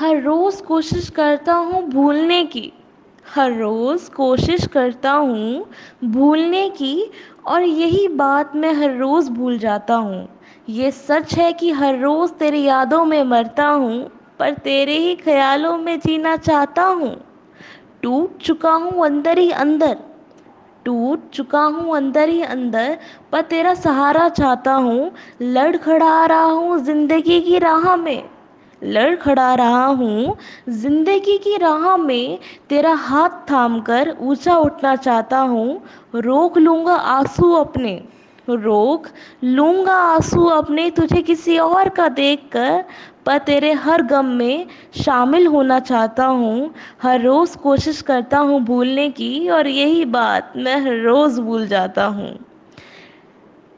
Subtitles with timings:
[0.00, 2.72] हर रोज़ कोशिश करता हूँ भूलने की।
[3.26, 5.66] हर रोज़ कोशिश करता हूँ
[6.04, 7.10] भूलने की
[7.46, 10.28] और यही बात मैं हर रोज़ भूल जाता हूँ।
[10.68, 15.76] ये सच है कि हर रोज़ तेरी यादों में मरता हूँ, पर तेरे ही ख्यालों
[15.78, 17.14] में जीना चाहता हूँ।
[18.02, 19.96] टूट चुका हूँ अंदर ही अंदर,
[20.84, 22.98] टूट चुका हूँ अंदर ही अंदर,
[23.32, 25.10] पर तेरा सहारा चाहता हूँ।
[25.42, 28.39] लड़खड़ा रहा हूँ ज़िंदगी की राह में।
[28.82, 30.36] लड़खड़ा रहा हूँ।
[30.68, 35.82] ज़िंदगी की राह में तेरा हाथ थाम कर ऊँचा उठना चाहता हूँ।
[36.14, 38.00] रोक लूँगा आँसू अपने,
[38.48, 39.06] रोक
[39.44, 42.84] लूँगा आँसू अपने तुझे किसी और का देखकर,
[43.26, 44.66] पर तेरे हर गम में
[44.96, 46.70] शामिल होना चाहता हूँ।
[47.02, 52.06] हर रोज़ कोशिश करता हूँ भूलने की, और यही बात मैं हर रोज़ भूल जाता
[52.06, 52.32] हूँ।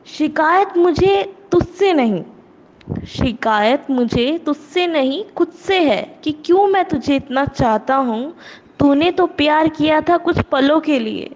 [0.07, 1.23] शिकायत मुझे
[1.53, 2.23] तुझसे नहीं
[3.09, 8.35] शिकायत मुझे तुझसे नहीं, खुद से है कि क्यों मैं तुझे इतना चाहता हूँ?
[8.79, 11.31] तूने तो प्यार किया था कुछ पलों के लिए।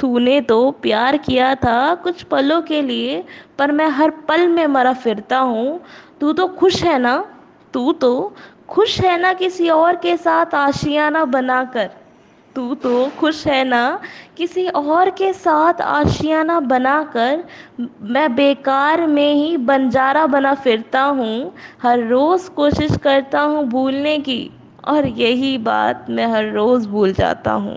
[0.00, 3.24] तूने तो प्यार किया था कुछ पलों के लिए,
[3.58, 5.80] पर मैं हर पल में मरा फिरता हूँ।
[6.20, 7.24] तू तो खुश है ना?
[7.72, 8.34] तू तो
[8.68, 11.90] खुश है ना किसी और के साथ आशियाना बनाकर।
[12.56, 14.00] तू तो खुश है ना?
[14.36, 17.44] किसी और के साथ आशियाना बनाकर
[18.04, 24.40] मैं बेकार में ही बंजारा बना फिरता हूँ। हर रोज़ कोशिश करता हूँ भूलने की,
[24.84, 27.76] और यही बात मैं हर रोज़ भूल जाता हूँ।